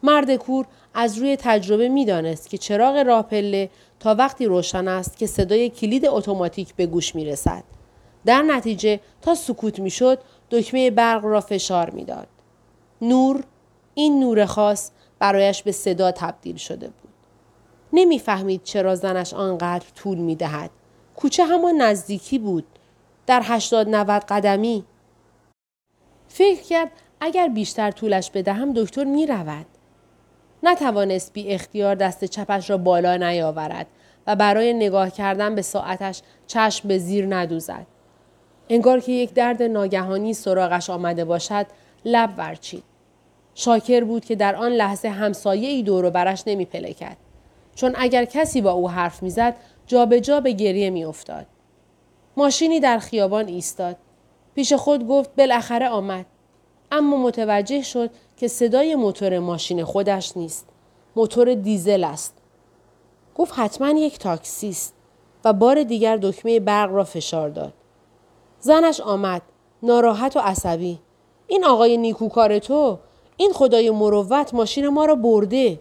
[0.03, 5.27] مرد کور از روی تجربه می‌دانست که چراغ راه پله تا وقتی روشن است که
[5.27, 7.63] صدای کلید اتوماتیک به گوش می رسد.
[8.25, 10.19] در نتیجه تا سکوت می شد
[10.51, 12.27] دکمه برق را فشار می‌داد.
[13.01, 13.43] نور
[13.93, 17.11] این نور خاص برایش به صدا تبدیل شده بود.
[17.93, 20.69] نمی‌فهمید چرا زنش آنقدر طول می دهد.
[21.15, 22.65] کوچه همان نزدیکی بود.
[23.27, 24.85] در هشتاد نود قدمی.
[26.33, 26.91] فکر کرد
[27.21, 29.65] اگر بیشتر طولش بدهم دکتر می رود.
[30.63, 33.87] نتوانست بی اختیار دست چپش را بالا نیاورد
[34.27, 37.85] و برای نگاه کردن به ساعتش چشم به زیر ندوزد.
[38.69, 41.65] انگار که یک درد ناگهانی سراغش آمده باشد
[42.05, 42.83] لب ورچید.
[43.55, 47.17] شاکر بود که در آن لحظه همسایه ای دور برش نمی پلکد.
[47.75, 49.55] چون اگر کسی با او حرف می‌زد
[49.87, 51.45] جابجا به گریه میافتاد.
[52.37, 53.97] ماشینی در خیابان ایستاد.
[54.55, 56.25] پیش خود گفت بالاخره آمد.
[56.91, 60.67] اما متوجه شد که صدای موتور ماشین خودش نیست.
[61.15, 62.33] موتور دیزل است.
[63.35, 64.93] گفت حتما یک تاکسی است
[65.45, 67.73] و بار دیگر دکمه برق را فشار داد.
[68.59, 69.41] زنش آمد
[69.83, 70.99] ناراحت و عصبی.
[71.47, 72.99] این آقای نیکوکار تو
[73.37, 75.79] این خدای مروت ماشین ما را برده.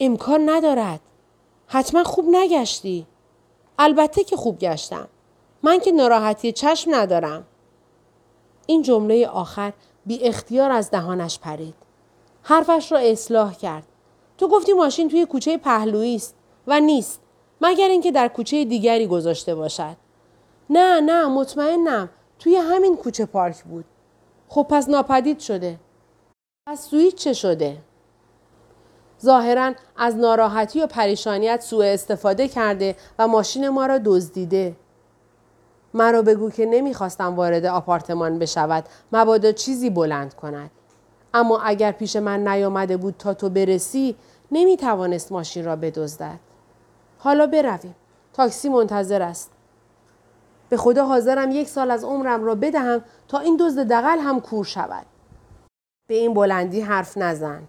[0.00, 1.00] امکان ندارد.
[1.66, 3.06] حتما خوب نگشتی.
[3.78, 5.08] البته که خوب گشتم.
[5.62, 7.46] من که ناراحتی چشم ندارم.
[8.66, 9.72] این جمله آخر
[10.06, 11.74] بی اختیار از دهانش پرید.
[12.42, 13.84] حرفش را اصلاح کرد.
[14.38, 16.34] تو گفتی ماشین توی کوچه پهلویی است
[16.66, 17.20] و نیست
[17.60, 19.96] مگر اینکه در کوچه دیگری گذاشته باشد.
[20.70, 23.84] نه نه مطمئنم توی همین کوچه پارک بود.
[24.48, 25.78] خب پس ناپدید شده.
[26.68, 27.78] پس سویت چه شده؟
[29.22, 34.76] ظاهرا از ناراحتی و پریشانیت سوء استفاده کرده و ماشین ما را دزدیده.
[35.96, 40.70] مرا بگو که نمی‌خواستم وارد آپارتمان بشود مبادا چیزی بلند کند.
[41.34, 44.16] اما اگر پیش من نیامده بود تا تو برسی
[44.52, 46.38] نمی‌توانست ماشین را بدزدد.
[47.18, 47.94] حالا برویم.
[48.32, 49.50] تاکسی منتظر است.
[50.68, 54.64] به خدا حاضرم یک سال از عمرم را بدهم تا این دزد دقل هم کور
[54.64, 55.06] شود.
[56.08, 57.62] به این بلندی حرف نزن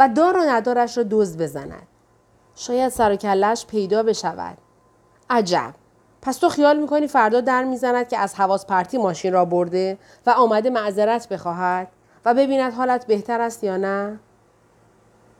[0.00, 1.86] و دار و ندارش را دزد بزند.
[2.54, 4.58] شاید سر و کلش پیدا بشود.
[5.30, 5.74] عجب.
[6.24, 10.30] پس تو خیال می‌کنی فردا در می‌زند که از حواس پرتی ماشین را برده و
[10.30, 11.88] آمده معذرت بخواهد
[12.24, 14.18] و ببیند حالت بهتر است یا نه؟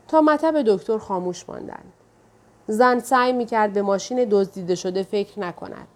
[0.08, 1.92] تا مطب دکتر خاموش ماندند.
[2.66, 5.88] زن سعی می‌کرد به ماشین دزدیده شده فکر نکند.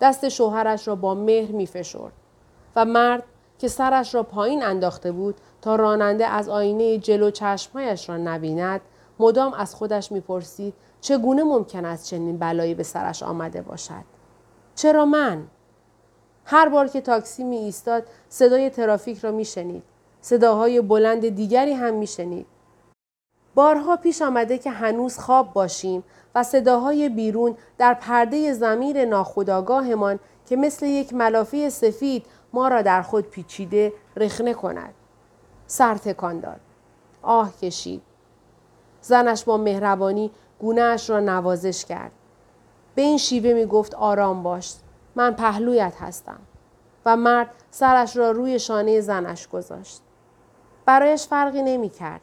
[0.00, 2.12] دست شوهرش را با مهر میفشرد
[2.76, 3.22] و مرد
[3.58, 8.80] که سرش را پایین انداخته بود تا راننده از آینه جلو چشمهایش را نبیند
[9.18, 14.04] مدام از خودش می‌پرسید چگونه ممکن است چنین بلایی به سرش آمده باشد
[14.74, 15.46] چرا من
[16.44, 19.82] هر بار که تاکسی می ایستاد صدای ترافیک را میشنید
[20.20, 22.46] صداهای بلند دیگری هم میشنید
[23.54, 26.04] بارها پیش آمده که هنوز خواب باشیم
[26.34, 33.02] و صداهای بیرون در پرده زمیر ناخودآگاهمان که مثل یک ملافه سفید ما را در
[33.02, 34.94] خود پیچیده رخنه کند.
[35.66, 36.60] سر تکان داد.
[37.22, 38.02] آه کشید.
[39.00, 40.30] زنش با مهربانی
[40.60, 42.12] گونهاش را نوازش کرد.
[42.94, 44.74] به این شیوه می گفت آرام باش.
[45.16, 46.38] من پهلویت هستم.
[47.06, 50.00] و مرد سرش را روی شانه زنش گذاشت.
[50.86, 52.20] برایش فرقی نمی کرد.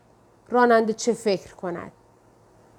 [0.49, 1.91] راننده چه فکر کند.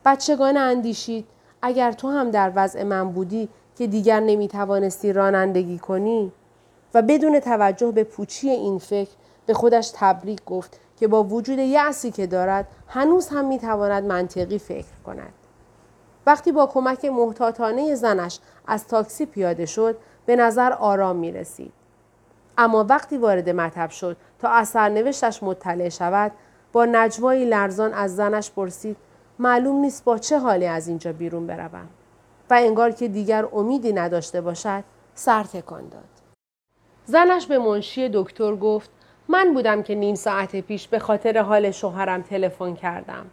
[0.05, 1.27] بچگانه اندیشید
[1.62, 6.33] اگر تو هم در وضع من بودی که دیگر نمی توانستی رانندگی کنی
[6.95, 9.11] و بدون توجه به پوچی این فکر
[9.47, 14.59] به خودش تبریک گفت که با وجود یعصی که دارد هنوز هم می تواند منطقی
[14.59, 15.33] فکر کند.
[16.27, 21.73] وقتی با کمک محتاطانه زنش از تاکسی پیاده شد به نظر آرام می رسید.
[22.59, 26.33] اما وقتی وارد مطب شد تا از سرنوشتش مطلع شود
[26.73, 28.97] با نجوایی لرزان از زنش پرسید
[29.39, 31.89] معلوم نیست با چه حالی از اینجا بیرون بروم
[32.51, 34.85] و انگار که دیگر امیدی نداشته باشد
[35.15, 36.05] سر تکان داد.
[37.05, 38.91] زنش به منشی دکتر گفت
[39.29, 43.27] من بودم که نیم ساعت پیش به خاطر حال شوهرم تلفن کردم.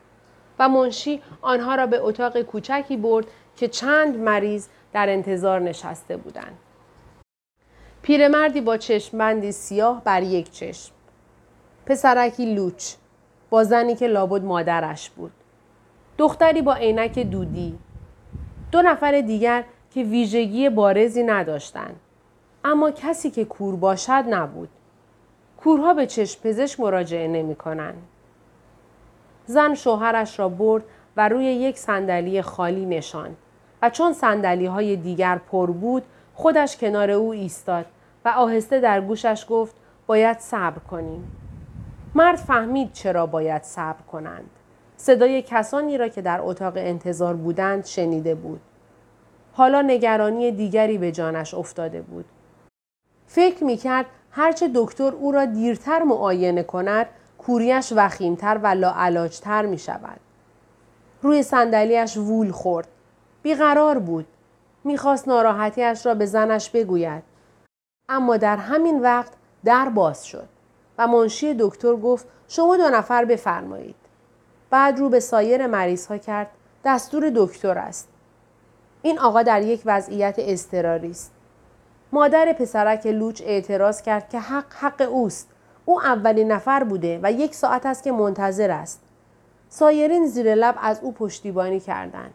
[0.60, 6.58] و منشی آنها را به اتاق کوچکی برد که چند مریض در انتظار نشسته بودند.
[8.02, 10.94] پیرمردی با چشمبندی سیاه بر یک چشم.
[11.86, 12.94] پسرکی لوچ
[13.50, 15.32] با زنی که لابد مادرش بود.
[16.18, 17.80] دختری با عینک دودی.
[18.72, 22.00] دو نفر دیگر که ویژگی بارزی نداشتند.
[22.64, 24.70] اما کسی که کور باشد نبود.
[25.58, 28.04] کورها به چشم پزشک مراجعه نمی کنند.
[29.46, 30.84] زن شوهرش را برد
[31.18, 33.38] و روی یک صندلی خالی نشاند
[33.82, 37.86] و چون صندلی های دیگر پر بود خودش کنار او ایستاد
[38.26, 39.76] و آهسته در گوشش گفت
[40.08, 41.32] باید صبر کنیم.
[42.16, 44.50] مرد فهمید چرا باید صبر کنند.
[44.98, 48.62] صدای کسانی را که در اتاق انتظار بودند شنیده بود.
[49.54, 52.26] حالا نگرانی دیگری به جانش افتاده بود.
[53.28, 57.08] فکر می کرد هرچه دکتر او را دیرتر معاینه کند
[57.46, 60.20] کوریش وخیمتر و لاعلاجتر می شود.
[61.22, 62.88] روی صندلیاش وول خورد.
[63.44, 64.28] بیقرار بود.
[64.84, 67.24] می‌خواست ناراحتیش را به زنش بگوید.
[68.10, 69.32] اما در همین وقت
[69.66, 70.48] در باز شد
[70.98, 73.96] و منشی دکتر گفت شما دو نفر بفرمایید.
[74.70, 76.48] بعد رو به سایر مریض ها کرد
[76.86, 78.10] دستور دکتر است.
[79.02, 81.32] این آقا در یک وضعیت اضطراری است.
[82.12, 85.51] مادر پسرک لوچ اعتراض کرد که حق حق اوست.
[85.92, 89.02] او اولین نفر بوده و یک ساعت است که منتظر است.
[89.70, 92.34] سایرین زیر لب از او پشتیبانی کردند.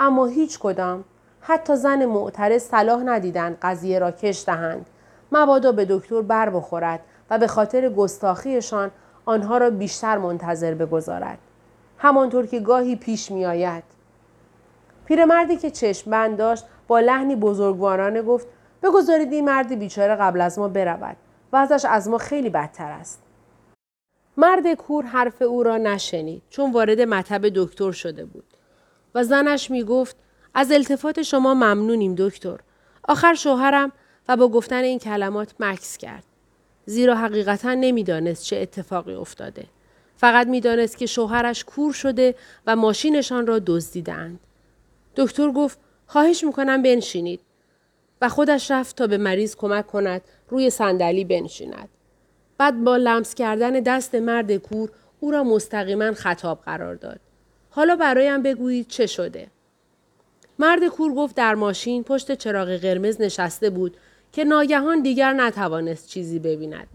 [0.00, 1.04] اما هیچ کدام
[1.40, 4.86] حتی زن معترض صلاح ندیدند قضیه را کش دهند
[5.32, 8.90] مبادا به دکتر بر بخورد و به خاطر گستاخیشان
[9.24, 11.38] آنها را بیشتر منتظر بگذارد
[11.98, 13.84] همانطور که گاهی پیش می آید.
[15.04, 18.46] پیرمردی که چشم بند داشت با لحنی بزرگوارانه گفت
[18.82, 21.16] بگذارید این مرد بیچاره قبل از ما برود
[21.52, 23.22] و ازش از ما خیلی بدتر است.
[24.36, 28.44] مرد کور حرف او را نشنید چون وارد مطب دکتر شده بود
[29.14, 30.16] و زنش می گفت
[30.54, 32.58] از التفات شما ممنونیم دکتر.
[33.08, 33.92] آخر شوهرم
[34.28, 36.24] و با گفتن این کلمات مکس کرد.
[36.86, 39.66] زیرا حقیقتا نمی‌دانست چه اتفاقی افتاده.
[40.16, 42.34] فقط می‌دانست که شوهرش کور شده
[42.66, 44.40] و ماشینشان را دزدیدند.
[45.16, 47.40] دکتر گفت خواهش می‌کنم بنشینید
[48.20, 51.88] و خودش رفت تا به مریض کمک کند روی صندلی بنشیند.
[52.58, 57.20] بعد با لمس کردن دست مرد کور او را مستقیما خطاب قرار داد.
[57.70, 59.46] حالا برایم بگویید چه شده؟
[60.58, 63.96] مرد کور گفت در ماشین پشت چراغ قرمز نشسته بود
[64.32, 66.86] که ناگهان دیگر نتوانست چیزی ببیند.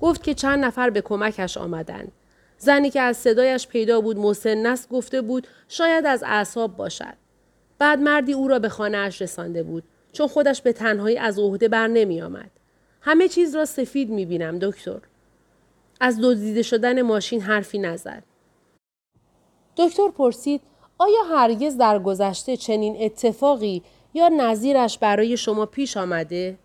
[0.00, 2.12] گفت که چند نفر به کمکش آمدند.
[2.58, 7.14] زنی که از صدایش پیدا بود مسن گفته بود شاید از اعصاب باشد.
[7.78, 11.68] بعد مردی او را به خانه اش رسانده بود چون خودش به تنهایی از عهده
[11.68, 12.50] بر نمی آمد.
[13.04, 15.00] همه چیز را سفید می بینم دکتر.
[16.00, 18.22] از دزدیده شدن ماشین حرفی نزد.
[19.76, 20.60] دکتر پرسید
[20.98, 23.82] آیا هرگز در گذشته چنین اتفاقی
[24.14, 26.58] یا نظیرش برای شما پیش آمده؟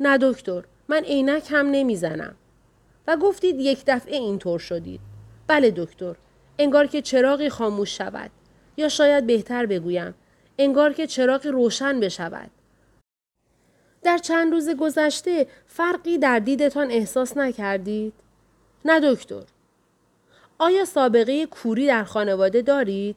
[0.00, 2.34] نه دکتر من عینک هم نمی‌زنم.
[3.06, 5.00] و گفتید یک دفعه اینطور شدید.
[5.46, 6.14] بله دکتر
[6.58, 8.30] انگار که چراغی خاموش شود
[8.76, 10.14] یا شاید بهتر بگویم
[10.58, 12.50] انگار که چراغی روشن بشود.
[14.04, 18.12] در چند روز گذشته فرقی در دیدتان احساس نکردید؟
[18.84, 19.42] نه دکتر.
[20.58, 23.16] آیا سابقه کوری در خانواده دارید؟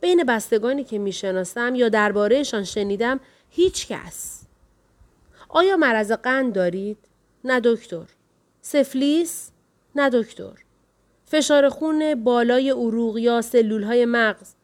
[0.00, 4.42] بین بستگانی که می‌شناسم یا دربارهشان شنیدم هیچ کس.
[5.48, 6.98] آیا مرض قند دارید؟
[7.44, 8.04] نه دکتر.
[8.60, 9.50] سفلیس؟
[9.94, 10.52] نه دکتر.
[11.24, 14.54] فشار خون بالای عروق یا سلول های مغز؟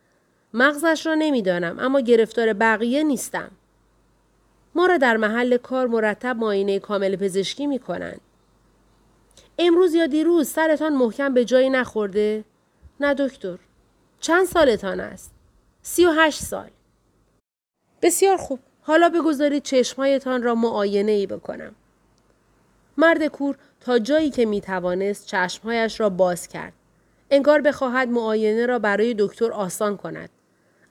[0.55, 3.51] مغزش را نمی‌دانم اما گرفتار بقیه نیستم.
[4.75, 8.21] ما را در محل کار مرتب معاینه کامل پزشکی می کنند.
[9.59, 12.45] امروز یا دیروز سرتان محکم به جایی نخورده؟
[13.01, 13.59] نه دکتر.
[14.21, 15.35] چند سالتان است؟
[15.83, 16.71] سی و هشت سال.
[18.03, 18.59] بسیار خوب.
[18.83, 21.75] حالا بگذارید چشمهایتان را معاینه ای بکنم.
[22.97, 26.73] مرد کور تا جایی که می توانست چشمهایش را باز کرد.
[27.31, 30.31] انگار بخواهد معاینه را برای دکتر آسان کند.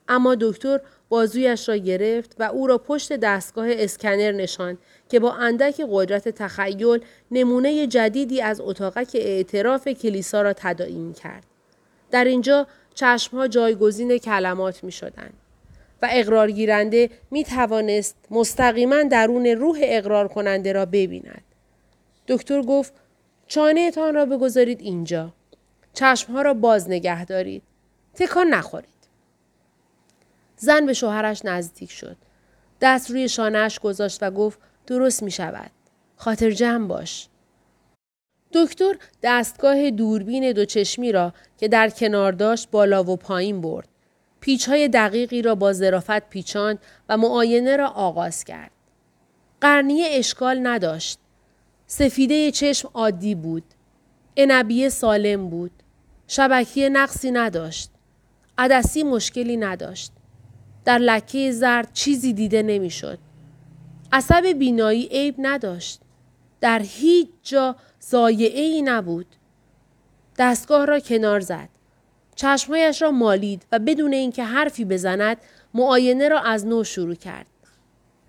[0.08, 0.80] اما دکتر
[1.10, 7.00] بازویش را گرفت و او را پشت دستگاه اسکنر نشاند که با اندک قدرت تخیل
[7.30, 11.44] نمونه جدیدی از اتاقک اعتراف کلیسا را تداعی کرد.
[12.10, 15.34] در اینجا چشمها جایگزین کلمات می شدند.
[16.02, 21.42] و اقرارگیرنده می توانست مستقیما درون روح اقرار کننده را ببیند.
[22.28, 22.92] دکتر گفت
[23.46, 25.32] چانه تان را بگذارید اینجا.
[25.94, 27.62] چشمها را باز نگه دارید.
[28.14, 28.99] تکان نخورید.
[30.60, 32.16] زن به شوهرش نزدیک شد.
[32.80, 35.70] دست روی شانهش گذاشت و گفت درست می شود.
[36.16, 37.28] خاطر جمع باش.
[38.52, 43.88] دکتر دستگاه دوربین دو چشمی را که در کنار داشت بالا و پایین برد.
[44.40, 48.70] پیچ های دقیقی را با ظرافت پیچاند و معاینه را آغاز کرد.
[49.60, 51.18] قرنیه اشکال نداشت.
[51.86, 53.64] سفیده چشم عادی بود.
[54.36, 55.70] انبیه سالم بود.
[56.26, 57.90] شبکیه نقصی نداشت.
[58.58, 60.12] عدسی مشکلی نداشت.
[60.84, 63.18] در لکه زرد چیزی دیده نمی‌شد.
[64.12, 66.00] عصب بینایی عیب نداشت.
[66.60, 69.26] در هیچ جا زایعه ای نبود.
[70.38, 71.68] دستگاه را کنار زد.
[72.34, 75.36] چشمهایش را مالید و بدون اینکه حرفی بزند
[75.74, 77.46] معاینه را از نو شروع کرد.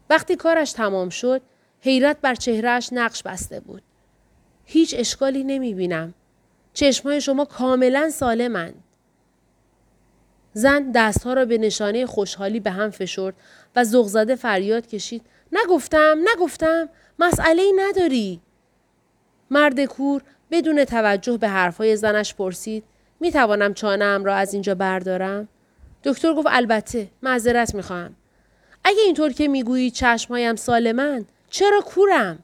[0.09, 1.41] وقتی کارش تمام شد
[1.81, 3.81] حیرت بر چهرهش نقش بسته بود.
[4.65, 6.13] هیچ اشکالی نمی بینم.
[6.73, 8.83] چشمهای شما کاملا سالمند.
[10.53, 13.33] زن دستها را به نشانه خوشحالی به هم فشرد
[13.75, 15.21] و زغزده فریاد کشید.
[15.51, 16.89] نگفتم نگفتم
[17.19, 18.41] مسئله ای نداری.
[19.51, 20.21] مرد کور
[20.51, 22.83] بدون توجه به حرفهای زنش پرسید
[23.19, 25.47] می توانم چانم را از اینجا بردارم؟
[26.03, 28.15] دکتر گفت البته معذرت می خواهم.
[28.83, 32.39] اگه اینطور که می‌گویی چشمهایم سالمند چرا کورم؟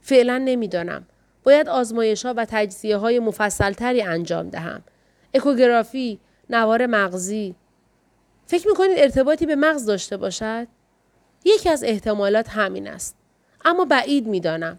[0.00, 1.06] فعلا نمی‌دانم.
[1.42, 4.82] باید آزمایش ها و تجزیه های مفصل تری انجام دهم.
[5.34, 6.20] اکوگرافی،
[6.50, 7.54] نوار مغزی.
[8.46, 10.66] فکر می کنید ارتباطی به مغز داشته باشد؟
[11.44, 13.16] یکی از احتمالات همین است.
[13.64, 14.78] اما بعید می‌دانم.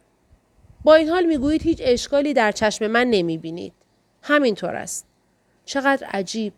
[0.83, 3.73] با این حال می‌گویید هیچ اشکالی در چشم من نمی بینید.
[4.21, 5.05] همینطور است.
[5.65, 6.53] چقدر عجیب.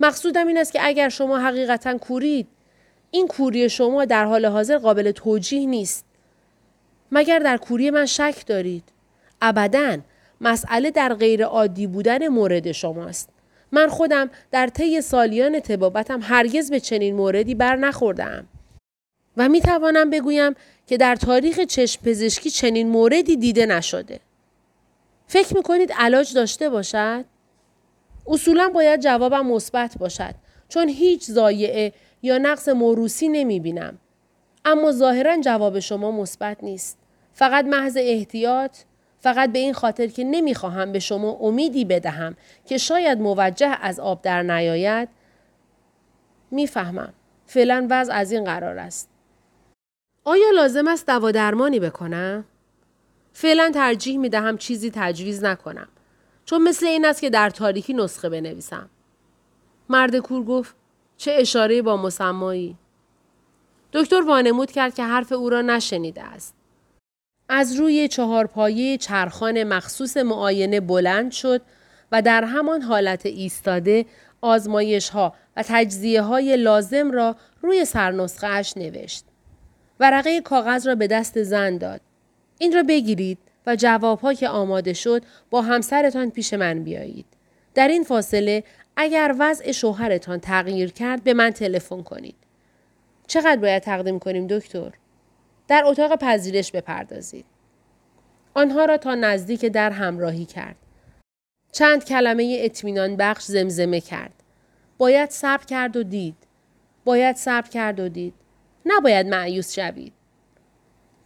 [0.00, 2.48] مقصودم این است که اگر شما حقیقتا کورید
[3.10, 6.04] این کوری شما در حال حاضر قابل توجیه نیست.
[7.12, 8.84] مگر در کوری من شک دارید؟
[9.42, 9.98] ابدا
[10.40, 13.28] مسئله در غیر عادی بودن مورد شماست.
[13.72, 18.46] من خودم در طی سالیان تبابتم هرگز به چنین موردی بر نخوردم.
[19.36, 20.54] و می توانم بگویم
[20.86, 24.20] که در تاریخ چشم پزشکی چنین موردی دیده نشده.
[25.26, 27.24] فکر می کنید علاج داشته باشد؟
[28.26, 30.34] اصولا باید جوابم مثبت باشد
[30.68, 31.92] چون هیچ زایعه
[32.22, 33.98] یا نقص موروسی نمی بینم.
[34.64, 36.98] اما ظاهرا جواب شما مثبت نیست.
[37.32, 38.76] فقط محض احتیاط
[39.20, 44.22] فقط به این خاطر که نمی‌خواهم به شما امیدی بدهم که شاید موجه از آب
[44.22, 45.08] در نیاید
[46.50, 47.12] می‌فهمم.
[47.46, 49.08] فعلا وضع از این قرار است.
[50.24, 52.44] آیا لازم است دوا درمانی بکنم؟
[53.32, 55.88] فعلا ترجیح می دهم چیزی تجویز نکنم
[56.44, 58.90] چون مثل این است که در تاریکی نسخه بنویسم.
[59.88, 60.74] مرد کور گفت
[61.16, 62.76] چه اشاره با مسمایی.
[63.92, 66.54] دکتر وانمود کرد که حرف او را نشنیده است.
[67.52, 71.62] از روی چهارپایه چرخان مخصوص معاینه بلند شد
[72.12, 74.06] و در همان حالت ایستاده
[74.40, 79.24] آزمایش ها و تجزیه های لازم را روی سرنسخه اش نوشت.
[80.00, 82.00] ورقه کاغذ را به دست زن داد.
[82.58, 87.26] این را بگیرید و جوابها که آماده شد با همسرتان پیش من بیایید.
[87.74, 88.64] در این فاصله
[88.96, 92.36] اگر وضع شوهرتان تغییر کرد به من تلفن کنید.
[93.26, 94.92] چقدر باید تقدیم کنیم دکتر؟
[95.70, 97.44] در اتاق پذیرش بپردازید.
[98.54, 100.76] آنها را تا نزدیک در همراهی کرد.
[101.72, 104.32] چند کلمه اطمینان بخش زمزمه کرد.
[104.98, 106.36] باید صبر کرد و دید.
[107.04, 108.34] باید صبر کرد و دید.
[108.86, 110.12] نباید معیوس شوید.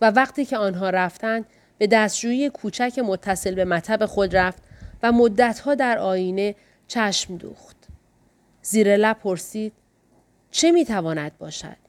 [0.01, 1.47] و وقتی که آنها رفتند
[1.79, 4.63] به دستشویی کوچک متصل به مطب خود رفت
[5.03, 6.55] و مدتها در آینه
[6.89, 7.77] چشم دوخت.
[8.63, 9.73] زیر لب پرسید
[10.51, 11.84] چه می‌تواند باشد؟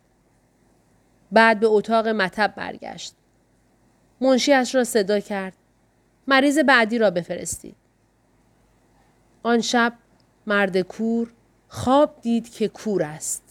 [1.35, 3.15] بعد به اتاق مطب برگشت.
[4.21, 5.53] منشیش را صدا کرد.
[6.27, 7.75] مریض بعدی را بفرستید.
[9.43, 9.93] آن شب
[10.47, 11.33] مرد کور
[11.67, 13.43] خواب دید که کور است.